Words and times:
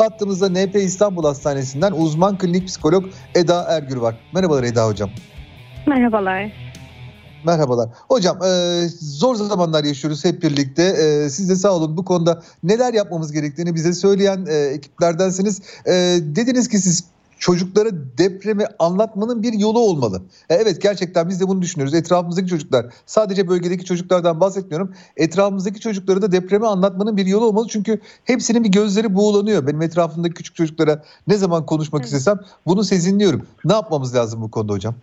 Hattımızda 0.00 0.48
NP 0.48 0.76
İstanbul 0.76 1.24
Hastanesi'nden 1.24 1.92
uzman 1.92 2.38
klinik 2.38 2.68
psikolog 2.68 3.04
Eda 3.34 3.62
Ergür 3.62 3.96
var. 3.96 4.14
Merhabalar 4.34 4.62
Eda 4.62 4.86
Hocam. 4.86 5.10
Merhabalar. 5.86 6.52
Merhabalar. 7.44 7.88
Hocam 8.08 8.42
e, 8.42 8.82
zor 9.00 9.34
zamanlar 9.34 9.84
yaşıyoruz 9.84 10.24
hep 10.24 10.42
birlikte. 10.42 10.82
E, 10.82 11.30
siz 11.30 11.48
de 11.48 11.56
sağ 11.56 11.72
olun 11.72 11.96
bu 11.96 12.04
konuda 12.04 12.42
neler 12.62 12.94
yapmamız 12.94 13.32
gerektiğini 13.32 13.74
bize 13.74 13.92
söyleyen 13.92 14.46
e, 14.48 14.54
ekiplerdensiniz. 14.54 15.62
E, 15.86 15.92
dediniz 16.22 16.68
ki 16.68 16.78
siz 16.78 17.04
çocuklara 17.40 17.90
depremi 18.18 18.64
anlatmanın 18.78 19.42
bir 19.42 19.52
yolu 19.52 19.78
olmalı. 19.78 20.22
E, 20.50 20.54
evet 20.54 20.82
gerçekten 20.82 21.28
biz 21.28 21.40
de 21.40 21.48
bunu 21.48 21.62
düşünüyoruz. 21.62 21.94
Etrafımızdaki 21.94 22.48
çocuklar 22.48 22.86
sadece 23.06 23.48
bölgedeki 23.48 23.84
çocuklardan 23.84 24.40
bahsetmiyorum. 24.40 24.94
Etrafımızdaki 25.16 25.80
çocuklara 25.80 26.22
da 26.22 26.32
depremi 26.32 26.66
anlatmanın 26.66 27.16
bir 27.16 27.26
yolu 27.26 27.44
olmalı. 27.44 27.66
Çünkü 27.70 28.00
hepsinin 28.24 28.64
bir 28.64 28.68
gözleri 28.68 29.14
buğulanıyor. 29.14 29.66
Benim 29.66 29.82
etrafımdaki 29.82 30.34
küçük 30.34 30.56
çocuklara 30.56 31.02
ne 31.26 31.36
zaman 31.36 31.66
konuşmak 31.66 32.00
evet. 32.00 32.12
istesem 32.12 32.40
bunu 32.66 32.84
sezinliyorum. 32.84 33.46
Ne 33.64 33.72
yapmamız 33.72 34.14
lazım 34.14 34.42
bu 34.42 34.50
konuda 34.50 34.72
hocam? 34.72 34.94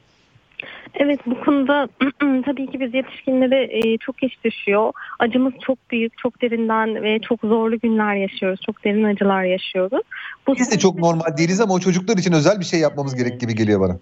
Evet 0.96 1.20
bu 1.26 1.42
konuda 1.42 1.88
tabii 2.46 2.72
ki 2.72 2.80
biz 2.80 2.94
yetişkinlere 2.94 3.64
e, 3.72 3.98
çok 3.98 4.24
iş 4.24 4.44
düşüyor. 4.44 4.94
Acımız 5.20 5.54
çok 5.66 5.78
büyük, 5.92 6.18
çok 6.18 6.42
derinden 6.42 7.04
ve 7.04 7.20
çok 7.20 7.40
zorlu 7.42 7.80
günler 7.80 8.16
yaşıyoruz. 8.16 8.60
Çok 8.66 8.84
derin 8.84 9.04
acılar 9.04 9.44
yaşıyoruz. 9.44 10.02
Bu 10.48 10.56
biz 10.56 10.72
de 10.72 10.80
çok 10.80 11.00
normal 11.00 11.38
değiliz 11.38 11.62
ama 11.62 11.74
o 11.74 11.80
çocuklar 11.80 12.18
için 12.18 12.34
özel 12.34 12.60
bir 12.60 12.66
şey 12.66 12.80
yapmamız 12.80 13.16
gerek 13.16 13.40
gibi 13.40 13.56
geliyor 13.56 13.80
bana. 13.80 13.98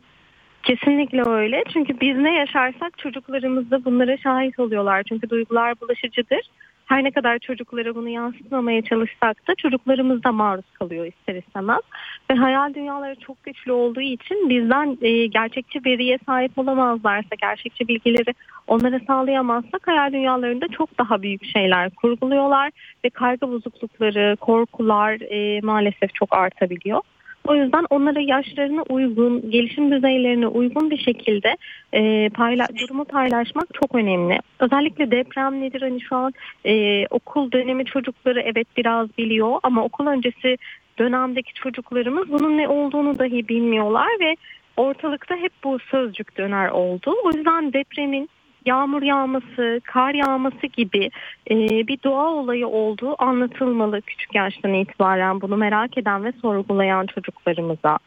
Kesinlikle 0.63 1.23
öyle. 1.29 1.63
Çünkü 1.73 1.99
biz 2.01 2.17
ne 2.17 2.35
yaşarsak 2.35 2.97
çocuklarımız 2.97 3.71
da 3.71 3.85
bunlara 3.85 4.17
şahit 4.17 4.59
oluyorlar. 4.59 5.03
Çünkü 5.03 5.29
duygular 5.29 5.81
bulaşıcıdır 5.81 6.49
her 6.85 7.03
ne 7.03 7.11
kadar 7.11 7.39
çocuklara 7.39 7.95
bunu 7.95 8.09
yansıtmamaya 8.09 8.81
çalışsak 8.81 9.47
da 9.47 9.55
çocuklarımız 9.55 10.23
da 10.23 10.31
maruz 10.31 10.65
kalıyor 10.73 11.05
ister 11.05 11.35
istemez. 11.35 11.81
Ve 12.31 12.35
hayal 12.35 12.73
dünyaları 12.73 13.15
çok 13.15 13.43
güçlü 13.43 13.71
olduğu 13.71 14.01
için 14.01 14.49
bizden 14.49 14.97
e, 15.01 15.25
gerçekçi 15.25 15.79
veriye 15.85 16.17
sahip 16.25 16.57
olamazlarsa, 16.57 17.35
gerçekçi 17.41 17.87
bilgileri 17.87 18.33
onlara 18.67 18.99
sağlayamazsak 19.07 19.87
hayal 19.87 20.13
dünyalarında 20.13 20.67
çok 20.67 20.97
daha 20.99 21.21
büyük 21.21 21.45
şeyler 21.45 21.89
kurguluyorlar 21.89 22.71
ve 23.05 23.09
kaygı 23.09 23.47
bozuklukları, 23.47 24.35
korkular 24.35 25.17
e, 25.21 25.61
maalesef 25.61 26.13
çok 26.13 26.35
artabiliyor. 26.35 27.01
O 27.47 27.55
yüzden 27.55 27.85
onlara 27.89 28.19
yaşlarına 28.19 28.83
uygun, 28.89 29.51
gelişim 29.51 29.91
düzeylerine 29.91 30.47
uygun 30.47 30.91
bir 30.91 30.97
şekilde 30.97 31.57
e, 31.93 32.29
payla 32.29 32.67
durumu 32.79 33.05
paylaşmak 33.05 33.67
çok 33.73 33.95
önemli. 33.95 34.39
Özellikle 34.59 35.11
deprem 35.11 35.61
nedir 35.61 35.81
hani 35.81 36.01
şu 36.01 36.15
an 36.15 36.33
e, 36.65 37.05
okul 37.07 37.51
dönemi 37.51 37.85
çocukları 37.85 38.41
evet 38.41 38.67
biraz 38.77 39.17
biliyor 39.17 39.59
ama 39.63 39.83
okul 39.83 40.07
öncesi 40.07 40.57
dönemdeki 40.99 41.53
çocuklarımız 41.53 42.29
bunun 42.29 42.57
ne 42.57 42.67
olduğunu 42.67 43.19
dahi 43.19 43.47
bilmiyorlar 43.47 44.07
ve 44.19 44.35
ortalıkta 44.77 45.35
hep 45.35 45.51
bu 45.63 45.79
sözcük 45.79 46.37
döner 46.37 46.69
oldu. 46.69 47.15
O 47.23 47.31
yüzden 47.31 47.73
depremin 47.73 48.29
yağmur 48.65 49.01
yağması, 49.01 49.81
kar 49.83 50.13
yağması 50.13 50.67
gibi 50.67 51.09
e, 51.51 51.55
bir 51.87 52.03
doğa 52.03 52.33
olayı 52.33 52.67
olduğu 52.67 53.23
anlatılmalı 53.23 54.01
küçük 54.01 54.35
yaştan 54.35 54.73
itibaren 54.73 55.41
bunu 55.41 55.57
merak 55.57 55.97
eden 55.97 56.23
ve 56.23 56.31
sorgulayan 56.41 57.05
çocuklarımıza. 57.05 57.97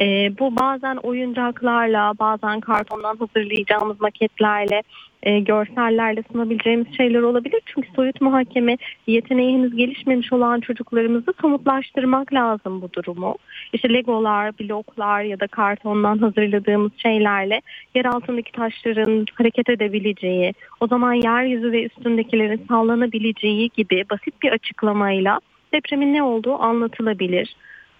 E, 0.00 0.04
bu 0.38 0.56
bazen 0.56 0.96
oyuncaklarla, 0.96 2.12
bazen 2.18 2.60
kartondan 2.60 3.16
hazırlayacağımız 3.16 4.00
maketlerle, 4.00 4.82
e, 5.22 5.40
görsellerle 5.40 6.22
sunabileceğimiz 6.32 6.96
şeyler 6.96 7.22
olabilir. 7.22 7.60
Çünkü 7.66 7.88
soyut 7.96 8.20
muhakeme 8.20 8.76
yeteneği 9.06 9.54
henüz 9.54 9.76
gelişmemiş 9.76 10.32
olan 10.32 10.60
çocuklarımızı 10.60 11.34
somutlaştırmak 11.40 12.32
lazım 12.32 12.82
bu 12.82 12.92
durumu. 12.92 13.36
İşte 13.72 13.92
legolar, 13.92 14.58
bloklar 14.58 15.22
ya 15.22 15.40
da 15.40 15.46
kartondan 15.46 16.18
hazırladığımız 16.18 16.92
şeylerle 16.96 17.60
yer 17.94 18.04
altındaki 18.04 18.52
taşların 18.52 19.26
hareket 19.34 19.68
edebileceği, 19.68 20.54
o 20.80 20.86
zaman 20.86 21.12
yeryüzü 21.12 21.72
ve 21.72 21.84
üstündekilerin 21.84 22.66
sallanabileceği 22.68 23.70
gibi 23.76 24.04
basit 24.10 24.42
bir 24.42 24.52
açıklamayla 24.52 25.40
depremin 25.72 26.14
ne 26.14 26.22
olduğu 26.22 26.62
anlatılabilir. 26.62 27.56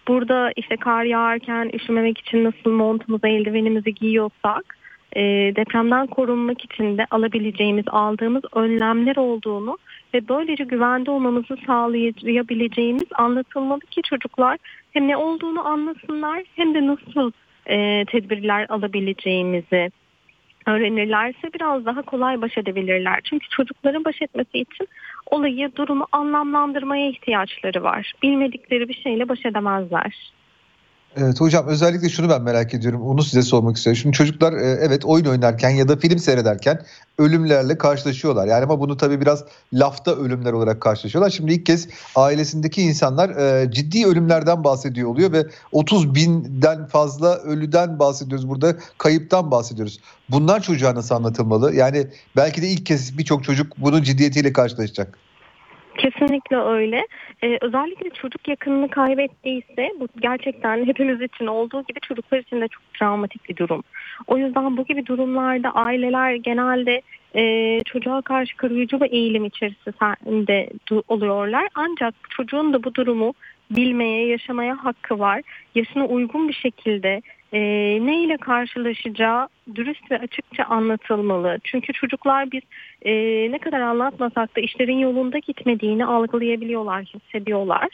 Burada 0.08 0.52
işte 0.56 0.76
kar 0.76 1.04
yağarken 1.04 1.70
üşümemek 1.74 2.18
için 2.18 2.44
nasıl 2.44 2.70
montumuzu, 2.70 3.26
eldivenimizi 3.26 3.94
giyiyorsak 3.94 4.77
e, 5.16 5.22
depremden 5.56 6.06
korunmak 6.06 6.64
için 6.64 6.98
de 6.98 7.06
alabileceğimiz, 7.10 7.84
aldığımız 7.88 8.42
önlemler 8.52 9.16
olduğunu 9.16 9.78
ve 10.14 10.28
böylece 10.28 10.64
güvende 10.64 11.10
olmamızı 11.10 11.56
sağlayabileceğimiz 11.66 13.08
anlatılmalı 13.14 13.80
ki 13.80 14.02
çocuklar 14.02 14.58
hem 14.92 15.08
ne 15.08 15.16
olduğunu 15.16 15.66
anlasınlar 15.66 16.42
hem 16.56 16.74
de 16.74 16.86
nasıl 16.86 17.32
e, 17.66 18.04
tedbirler 18.04 18.66
alabileceğimizi 18.68 19.90
öğrenirlerse 20.66 21.52
biraz 21.54 21.86
daha 21.86 22.02
kolay 22.02 22.40
baş 22.40 22.58
edebilirler. 22.58 23.20
Çünkü 23.24 23.48
çocukların 23.48 24.04
baş 24.04 24.22
etmesi 24.22 24.58
için 24.58 24.88
olayı, 25.26 25.76
durumu 25.76 26.06
anlamlandırmaya 26.12 27.08
ihtiyaçları 27.08 27.82
var. 27.82 28.12
Bilmedikleri 28.22 28.88
bir 28.88 28.94
şeyle 28.94 29.28
baş 29.28 29.46
edemezler. 29.46 30.32
Evet 31.16 31.40
hocam 31.40 31.66
özellikle 31.66 32.08
şunu 32.08 32.28
ben 32.28 32.42
merak 32.42 32.74
ediyorum. 32.74 33.02
Onu 33.02 33.22
size 33.22 33.42
sormak 33.42 33.76
istiyorum. 33.76 34.00
Şimdi 34.02 34.16
çocuklar 34.16 34.52
e, 34.52 34.78
evet 34.80 35.04
oyun 35.04 35.24
oynarken 35.24 35.70
ya 35.70 35.88
da 35.88 35.96
film 35.96 36.18
seyrederken 36.18 36.82
ölümlerle 37.18 37.78
karşılaşıyorlar. 37.78 38.46
Yani 38.46 38.64
ama 38.64 38.80
bunu 38.80 38.96
tabii 38.96 39.20
biraz 39.20 39.44
lafta 39.72 40.14
ölümler 40.14 40.52
olarak 40.52 40.80
karşılaşıyorlar. 40.80 41.30
Şimdi 41.30 41.52
ilk 41.52 41.66
kez 41.66 41.88
ailesindeki 42.16 42.82
insanlar 42.82 43.30
e, 43.30 43.70
ciddi 43.72 44.06
ölümlerden 44.06 44.64
bahsediyor 44.64 45.08
oluyor 45.08 45.32
ve 45.32 45.46
30 45.72 46.14
binden 46.14 46.86
fazla 46.86 47.36
ölüden 47.36 47.98
bahsediyoruz. 47.98 48.48
Burada 48.48 48.76
kayıptan 48.98 49.50
bahsediyoruz. 49.50 50.00
Bunlar 50.28 50.62
çocuğa 50.62 50.94
nasıl 50.94 51.14
anlatılmalı? 51.14 51.74
Yani 51.74 52.06
belki 52.36 52.62
de 52.62 52.68
ilk 52.68 52.86
kez 52.86 53.18
birçok 53.18 53.44
çocuk 53.44 53.78
bunun 53.78 54.02
ciddiyetiyle 54.02 54.52
karşılaşacak. 54.52 55.27
Kesinlikle 55.98 56.56
öyle. 56.56 57.06
Ee, 57.42 57.58
özellikle 57.60 58.10
çocuk 58.10 58.48
yakınını 58.48 58.88
kaybettiyse 58.88 59.90
bu 60.00 60.08
gerçekten 60.20 60.86
hepimiz 60.86 61.20
için 61.20 61.46
olduğu 61.46 61.82
gibi 61.82 62.00
çocuklar 62.00 62.38
için 62.38 62.60
de 62.60 62.68
çok 62.68 62.82
travmatik 62.94 63.48
bir 63.48 63.56
durum. 63.56 63.82
O 64.26 64.38
yüzden 64.38 64.76
bu 64.76 64.84
gibi 64.84 65.06
durumlarda 65.06 65.70
aileler 65.70 66.34
genelde 66.34 67.02
e, 67.34 67.80
çocuğa 67.84 68.22
karşı 68.22 68.56
koruyucu 68.56 69.00
ve 69.00 69.06
eğilim 69.06 69.44
içerisinde 69.44 70.70
oluyorlar. 71.08 71.68
Ancak 71.74 72.14
çocuğun 72.30 72.72
da 72.72 72.84
bu 72.84 72.94
durumu 72.94 73.34
bilmeye, 73.70 74.26
yaşamaya 74.26 74.84
hakkı 74.84 75.18
var. 75.18 75.42
Yaşına 75.74 76.06
uygun 76.06 76.48
bir 76.48 76.54
şekilde 76.54 77.22
e, 77.52 77.60
ne 78.06 78.22
ile 78.22 78.36
karşılaşacağı 78.36 79.48
dürüst 79.74 80.10
ve 80.10 80.18
açıkça 80.18 80.64
anlatılmalı. 80.64 81.58
Çünkü 81.64 81.92
çocuklar 81.92 82.50
biz 82.50 82.62
e, 83.02 83.12
ne 83.52 83.58
kadar 83.58 83.80
anlatmasak 83.80 84.56
da 84.56 84.60
işlerin 84.60 84.98
yolunda 84.98 85.38
gitmediğini 85.38 86.06
algılayabiliyorlar, 86.06 87.04
hissediyorlar. 87.04 87.88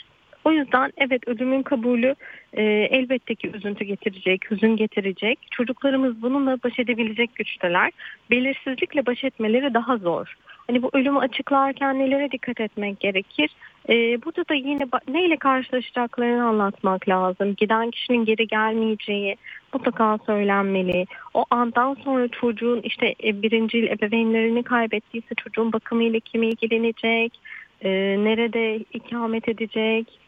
O 0.45 0.53
yüzden 0.53 0.93
evet 0.97 1.29
ölümün 1.29 1.63
kabulü 1.63 2.15
e, 2.53 2.63
elbette 2.91 3.35
ki 3.35 3.51
üzüntü 3.55 3.85
getirecek, 3.85 4.51
hüzün 4.51 4.77
getirecek. 4.77 5.39
Çocuklarımız 5.51 6.23
bununla 6.23 6.59
baş 6.65 6.79
edebilecek 6.79 7.35
güçteler. 7.35 7.91
Belirsizlikle 8.31 9.07
baş 9.07 9.25
etmeleri 9.25 9.75
daha 9.75 9.97
zor. 9.97 10.35
Hani 10.67 10.83
bu 10.83 10.91
ölümü 10.93 11.19
açıklarken 11.19 11.99
nelere 11.99 12.31
dikkat 12.31 12.61
etmek 12.61 13.01
gerekir? 13.01 13.51
Ee, 13.89 14.25
burada 14.25 14.49
da 14.49 14.55
yine 14.55 14.87
neyle 15.09 15.37
karşılaşacaklarını 15.37 16.45
anlatmak 16.45 17.09
lazım. 17.09 17.55
Giden 17.55 17.91
kişinin 17.91 18.25
geri 18.25 18.47
gelmeyeceği 18.47 19.37
mutlaka 19.73 20.19
söylenmeli. 20.27 21.07
O 21.35 21.45
andan 21.51 21.95
sonra 22.05 22.29
çocuğun 22.29 22.81
işte 22.81 23.15
e, 23.25 23.43
birinci 23.43 23.79
ebeveynlerini 23.79 24.63
kaybettiyse 24.63 25.35
çocuğun 25.35 25.73
bakımıyla 25.73 26.21
kim 26.21 26.43
ilgilenecek, 26.43 27.41
e, 27.81 27.91
nerede 28.25 28.77
ikamet 28.93 29.49
edecek, 29.49 30.21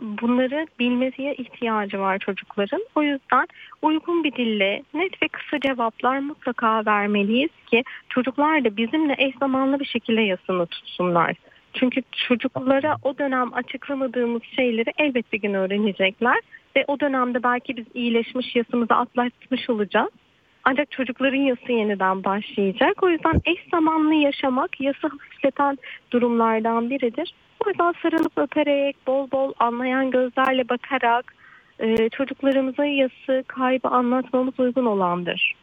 bunları 0.00 0.66
bilmesiye 0.78 1.34
ihtiyacı 1.34 1.98
var 1.98 2.18
çocukların. 2.18 2.84
O 2.94 3.02
yüzden 3.02 3.46
uygun 3.82 4.24
bir 4.24 4.32
dille 4.32 4.82
net 4.94 5.22
ve 5.22 5.28
kısa 5.28 5.60
cevaplar 5.60 6.18
mutlaka 6.18 6.86
vermeliyiz 6.86 7.50
ki 7.70 7.84
çocuklar 8.08 8.64
da 8.64 8.76
bizimle 8.76 9.14
eş 9.18 9.34
zamanlı 9.40 9.80
bir 9.80 9.84
şekilde 9.84 10.20
yasını 10.20 10.66
tutsunlar. 10.66 11.36
Çünkü 11.80 12.02
çocuklara 12.28 12.96
o 13.02 13.18
dönem 13.18 13.54
açıklamadığımız 13.54 14.42
şeyleri 14.56 14.92
elbet 14.98 15.32
bir 15.32 15.40
gün 15.40 15.54
öğrenecekler 15.54 16.40
ve 16.76 16.84
o 16.86 17.00
dönemde 17.00 17.42
belki 17.42 17.76
biz 17.76 17.86
iyileşmiş 17.94 18.56
yasımızı 18.56 18.94
atlatmış 18.94 19.70
olacağız. 19.70 20.10
Ancak 20.64 20.90
çocukların 20.90 21.38
yası 21.38 21.72
yeniden 21.72 22.24
başlayacak. 22.24 23.02
O 23.02 23.08
yüzden 23.08 23.40
eş 23.44 23.58
zamanlı 23.70 24.14
yaşamak 24.14 24.80
yası 24.80 25.08
hafifleten 25.08 25.78
durumlardan 26.10 26.90
biridir. 26.90 27.34
O 27.64 27.68
yüzden 27.68 27.94
sarılıp 28.02 28.32
öperek, 28.38 28.96
bol 29.06 29.30
bol 29.30 29.52
anlayan 29.58 30.10
gözlerle 30.10 30.68
bakarak 30.68 31.34
e, 31.78 32.08
çocuklarımıza 32.08 32.84
yası, 32.84 33.44
kaybı 33.46 33.88
anlatmamız 33.88 34.60
uygun 34.60 34.86
olandır. 34.86 35.54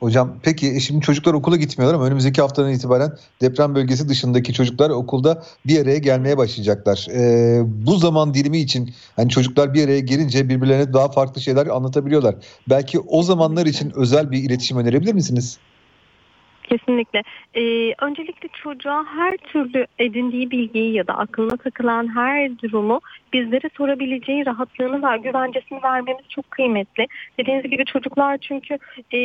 Hocam 0.00 0.40
peki 0.42 0.68
e, 0.76 0.80
şimdi 0.80 1.00
çocuklar 1.00 1.34
okula 1.34 1.56
gitmiyorlar 1.56 1.94
ama 1.94 2.06
önümüzdeki 2.06 2.40
haftadan 2.40 2.72
itibaren 2.72 3.12
deprem 3.40 3.74
bölgesi 3.74 4.08
dışındaki 4.08 4.52
çocuklar 4.52 4.90
okulda 4.90 5.42
bir 5.66 5.82
araya 5.82 5.98
gelmeye 5.98 6.36
başlayacaklar. 6.36 7.06
Ee, 7.10 7.62
bu 7.66 7.96
zaman 7.96 8.34
dilimi 8.34 8.58
için 8.58 8.94
hani 9.16 9.28
çocuklar 9.28 9.74
bir 9.74 9.84
araya 9.84 10.00
gelince 10.00 10.48
birbirlerine 10.48 10.92
daha 10.92 11.10
farklı 11.10 11.40
şeyler 11.40 11.66
anlatabiliyorlar. 11.66 12.34
Belki 12.68 13.00
o 13.00 13.22
zamanlar 13.22 13.66
için 13.66 13.92
özel 13.96 14.30
bir 14.30 14.42
iletişim 14.42 14.78
önerebilir 14.78 15.14
misiniz? 15.14 15.60
Kesinlikle. 16.68 17.22
Ee, 17.54 17.94
öncelikle 18.00 18.48
çocuğa 18.62 19.04
her 19.04 19.36
türlü 19.36 19.86
edindiği 19.98 20.50
bilgiyi 20.50 20.92
ya 20.92 21.06
da 21.06 21.18
aklına 21.18 21.56
takılan 21.56 22.16
her 22.16 22.58
durumu 22.58 23.00
bizlere 23.32 23.70
sorabileceği 23.76 24.46
rahatlığını 24.46 25.12
ve 25.12 25.18
güvencesini 25.18 25.82
vermemiz 25.82 26.28
çok 26.28 26.50
kıymetli. 26.50 27.06
Dediğiniz 27.38 27.70
gibi 27.70 27.84
çocuklar 27.84 28.38
çünkü 28.38 28.78
e, 29.12 29.18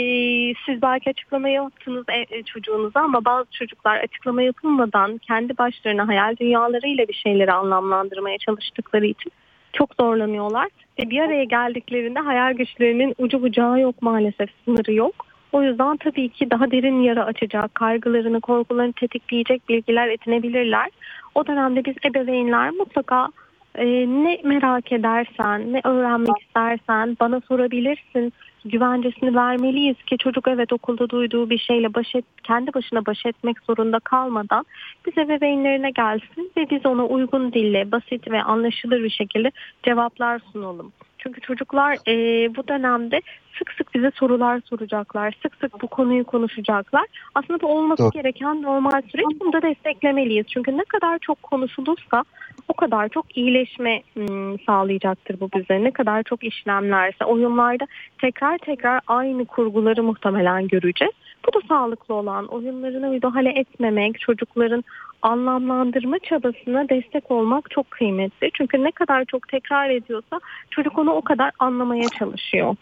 siz 0.65 0.81
belki 0.81 1.09
açıklama 1.09 1.49
yaptınız 1.49 2.05
e, 2.09 2.37
e, 2.37 2.43
çocuğunuza 2.43 2.99
ama 2.99 3.25
bazı 3.25 3.51
çocuklar 3.51 3.97
açıklama 3.97 4.41
yapılmadan 4.41 5.17
kendi 5.17 5.57
başlarına 5.57 6.07
hayal 6.07 6.37
dünyalarıyla 6.37 7.07
bir 7.07 7.13
şeyleri 7.13 7.51
anlamlandırmaya 7.51 8.37
çalıştıkları 8.37 9.05
için 9.05 9.31
çok 9.73 9.89
zorlanıyorlar. 9.99 10.67
Ve 10.99 11.09
bir 11.09 11.19
araya 11.19 11.43
geldiklerinde 11.43 12.19
hayal 12.19 12.53
güçlerinin 12.53 13.15
ucu 13.17 13.41
bucağı 13.41 13.79
yok 13.79 14.01
maalesef, 14.01 14.49
sınırı 14.65 14.93
yok. 14.93 15.30
O 15.51 15.63
yüzden 15.63 15.97
tabii 15.97 16.29
ki 16.29 16.51
daha 16.51 16.71
derin 16.71 17.01
yara 17.01 17.25
açacak, 17.25 17.75
kaygılarını, 17.75 18.41
korkularını 18.41 18.93
tetikleyecek 18.93 19.69
bilgiler 19.69 20.07
edinebilirler. 20.07 20.89
O 21.35 21.47
dönemde 21.47 21.85
biz 21.85 21.95
ebeveynler 22.05 22.69
mutlaka 22.69 23.27
e, 23.75 23.85
ne 24.07 24.41
merak 24.43 24.91
edersen, 24.91 25.73
ne 25.73 25.81
öğrenmek 25.83 26.41
istersen 26.41 27.17
bana 27.19 27.41
sorabilirsin. 27.47 28.33
Güvencesini 28.65 29.35
vermeliyiz 29.35 30.03
ki 30.03 30.17
çocuk 30.17 30.47
evet 30.47 30.73
okulda 30.73 31.09
duyduğu 31.09 31.49
bir 31.49 31.57
şeyle 31.57 31.93
baş 31.93 32.15
et, 32.15 32.25
kendi 32.43 32.73
başına 32.73 33.05
baş 33.05 33.25
etmek 33.25 33.57
zorunda 33.59 33.99
kalmadan 33.99 34.65
biz 35.05 35.17
ebeveynlerine 35.17 35.91
gelsin 35.91 36.51
ve 36.57 36.69
biz 36.69 36.85
ona 36.85 37.05
uygun 37.05 37.53
dille, 37.53 37.91
basit 37.91 38.31
ve 38.31 38.43
anlaşılır 38.43 39.03
bir 39.03 39.09
şekilde 39.09 39.51
cevaplar 39.83 40.41
sunalım. 40.53 40.91
Çünkü 41.17 41.41
çocuklar 41.41 41.97
e, 42.07 42.15
bu 42.55 42.67
dönemde 42.67 43.21
sık 43.57 43.71
sık 43.71 43.93
bize 43.93 44.11
sorular 44.15 44.61
soracaklar. 44.65 45.37
Sık 45.41 45.55
sık 45.55 45.81
bu 45.81 45.87
konuyu 45.87 46.23
konuşacaklar. 46.23 47.05
Aslında 47.35 47.61
bu 47.61 47.67
olması 47.67 48.03
Doğru. 48.03 48.11
gereken 48.11 48.61
normal 48.61 49.01
süreç. 49.11 49.25
Bunu 49.41 49.53
da 49.53 49.61
desteklemeliyiz. 49.61 50.47
Çünkü 50.47 50.77
ne 50.77 50.83
kadar 50.83 51.19
çok 51.19 51.43
konuşulursa 51.43 52.23
o 52.67 52.73
kadar 52.73 53.09
çok 53.09 53.37
iyileşme 53.37 54.01
ım, 54.17 54.59
sağlayacaktır 54.59 55.39
bu 55.39 55.49
bize. 55.55 55.83
Ne 55.83 55.91
kadar 55.91 56.23
çok 56.23 56.43
işlemlerse 56.43 57.25
oyunlarda 57.25 57.85
tekrar 58.21 58.57
tekrar 58.57 59.01
aynı 59.07 59.45
kurguları 59.45 60.03
muhtemelen 60.03 60.67
göreceğiz. 60.67 61.13
Bu 61.47 61.53
da 61.53 61.67
sağlıklı 61.67 62.15
olan 62.15 62.47
oyunlarına 62.47 63.09
müdahale 63.09 63.49
etmemek, 63.49 64.19
çocukların 64.19 64.83
anlamlandırma 65.21 66.19
çabasına 66.19 66.89
destek 66.89 67.31
olmak 67.31 67.71
çok 67.71 67.91
kıymetli. 67.91 68.51
Çünkü 68.53 68.83
ne 68.83 68.91
kadar 68.91 69.25
çok 69.25 69.47
tekrar 69.47 69.89
ediyorsa 69.89 70.39
çocuk 70.69 70.97
onu 70.97 71.11
o 71.11 71.21
kadar 71.21 71.51
anlamaya 71.59 72.09
çalışıyor. 72.19 72.75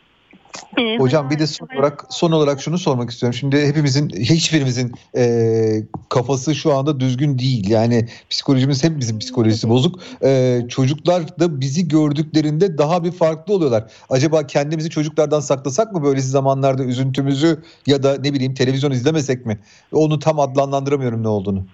Ee, 0.77 0.97
Hocam 0.97 1.29
bir 1.29 1.39
de 1.39 1.47
son 1.47 1.67
olarak 1.75 2.05
son 2.09 2.31
olarak 2.31 2.61
şunu 2.61 2.77
sormak 2.77 3.09
istiyorum. 3.09 3.37
Şimdi 3.39 3.67
hepimizin 3.67 4.09
hiçbirimizin 4.19 4.91
e, 5.17 5.23
kafası 6.09 6.55
şu 6.55 6.73
anda 6.73 6.99
düzgün 6.99 7.39
değil. 7.39 7.69
Yani 7.69 8.07
psikolojimiz 8.29 8.83
hepimizin 8.83 9.19
psikolojisi 9.19 9.69
bozuk. 9.69 9.99
E, 10.23 10.59
çocuklar 10.69 11.39
da 11.39 11.61
bizi 11.61 11.87
gördüklerinde 11.87 12.77
daha 12.77 13.03
bir 13.03 13.11
farklı 13.11 13.53
oluyorlar. 13.53 13.83
Acaba 14.09 14.47
kendimizi 14.47 14.89
çocuklardan 14.89 15.39
saklasak 15.39 15.93
mı 15.93 16.03
böyle 16.03 16.19
zamanlarda 16.19 16.83
üzüntümüzü 16.83 17.63
ya 17.87 18.03
da 18.03 18.17
ne 18.23 18.33
bileyim 18.33 18.53
televizyon 18.53 18.91
izlemesek 18.91 19.45
mi? 19.45 19.59
Onu 19.91 20.19
tam 20.19 20.39
adlandırlamıyorum 20.39 21.23
ne 21.23 21.27
olduğunu. 21.27 21.65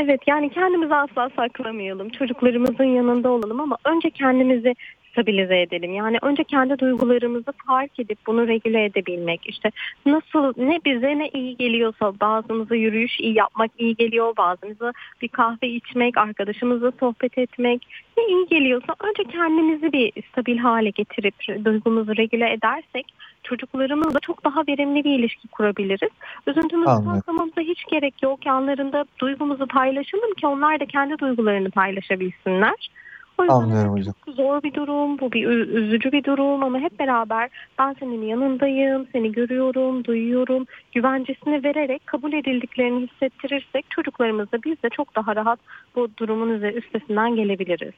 Evet 0.00 0.20
yani 0.26 0.50
kendimizi 0.50 0.94
asla 0.94 1.30
saklamayalım. 1.36 2.08
Çocuklarımızın 2.08 2.84
yanında 2.84 3.30
olalım 3.30 3.60
ama 3.60 3.76
önce 3.84 4.10
kendimizi 4.10 4.74
stabilize 5.16 5.60
edelim. 5.60 5.94
Yani 5.94 6.18
önce 6.22 6.44
kendi 6.44 6.78
duygularımızı 6.78 7.52
fark 7.66 8.00
edip 8.00 8.18
bunu 8.26 8.48
regüle 8.48 8.84
edebilmek. 8.84 9.40
İşte 9.44 9.70
nasıl 10.06 10.52
ne 10.56 10.80
bize 10.84 11.18
ne 11.18 11.28
iyi 11.28 11.56
geliyorsa 11.56 12.20
bazımıza 12.20 12.74
yürüyüş 12.74 13.20
iyi 13.20 13.34
yapmak 13.34 13.70
iyi 13.78 13.96
geliyor. 13.96 14.36
Bazımıza 14.36 14.92
bir 15.22 15.28
kahve 15.28 15.68
içmek, 15.68 16.18
arkadaşımızla 16.18 16.92
sohbet 17.00 17.38
etmek 17.38 17.86
ne 18.18 18.26
iyi 18.26 18.46
geliyorsa 18.46 18.94
önce 19.04 19.24
kendimizi 19.24 19.92
bir 19.92 20.12
stabil 20.32 20.58
hale 20.58 20.90
getirip 20.90 21.34
duygumuzu 21.64 22.16
regüle 22.16 22.52
edersek 22.52 23.06
çocuklarımızla 23.42 24.20
çok 24.20 24.44
daha 24.44 24.60
verimli 24.68 25.04
bir 25.04 25.18
ilişki 25.18 25.48
kurabiliriz. 25.48 26.10
Üzüntümüzü 26.46 27.04
saklamamıza 27.04 27.60
hiç 27.60 27.84
gerek 27.84 28.22
yok. 28.22 28.46
Yanlarında 28.46 29.04
duygumuzu 29.18 29.66
paylaşalım 29.66 30.34
ki 30.34 30.46
onlar 30.46 30.80
da 30.80 30.86
kendi 30.86 31.18
duygularını 31.18 31.70
paylaşabilsinler. 31.70 32.90
O 33.38 33.42
yüzden 33.42 33.54
Anlıyorum 33.54 33.92
hocam. 33.92 34.14
çok 34.26 34.34
zor 34.34 34.62
bir 34.62 34.74
durum, 34.74 35.18
bu 35.18 35.32
bir 35.32 35.46
üzücü 35.48 36.12
bir 36.12 36.24
durum 36.24 36.64
ama 36.64 36.78
hep 36.78 36.98
beraber 36.98 37.50
ben 37.78 37.96
senin 38.00 38.22
yanındayım, 38.22 39.06
seni 39.12 39.32
görüyorum, 39.32 40.04
duyuyorum, 40.04 40.66
güvencesini 40.94 41.64
vererek 41.64 42.06
kabul 42.06 42.32
edildiklerini 42.32 43.06
hissettirirsek 43.06 43.90
çocuklarımız 43.90 44.52
da 44.52 44.62
biz 44.64 44.82
de 44.82 44.88
çok 44.88 45.16
daha 45.16 45.36
rahat 45.36 45.58
bu 45.96 46.08
durumun 46.18 46.60
üstesinden 46.60 47.36
gelebiliriz. 47.36 47.94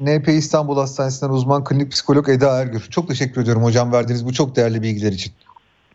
NP 0.00 0.28
İstanbul 0.28 0.76
Hastanesi'nden 0.76 1.32
uzman 1.32 1.64
klinik 1.64 1.92
psikolog 1.92 2.28
Eda 2.28 2.60
Ergür. 2.60 2.80
Çok 2.90 3.08
teşekkür 3.08 3.42
ediyorum 3.42 3.64
hocam 3.64 3.92
verdiğiniz 3.92 4.26
bu 4.26 4.32
çok 4.32 4.56
değerli 4.56 4.82
bilgiler 4.82 5.12
için. 5.12 5.32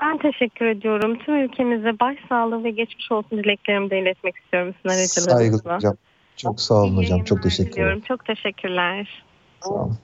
Ben 0.02 0.18
teşekkür 0.18 0.66
ediyorum. 0.66 1.18
Tüm 1.18 1.36
ülkemize 1.36 2.00
başsağlığı 2.00 2.64
ve 2.64 2.72
geçmiş 2.72 3.12
olsun 3.12 3.44
dileklerimi 3.44 3.90
de 3.90 4.00
iletmek 4.00 4.36
istiyorum 4.38 4.74
sizin 4.82 5.06
Saygılar 5.06 5.42
aracılığınızla. 5.42 5.76
hocam. 5.76 5.94
Çok 6.40 6.62
sağ 6.62 6.76
olun 6.76 6.98
İyi 6.98 6.98
hocam. 6.98 7.24
Çok 7.24 7.44
teşekkür 7.44 7.82
ederim. 7.82 8.02
Çok 8.02 8.26
teşekkürler. 8.26 9.24
Sağ 9.64 9.70
olun. 9.70 9.98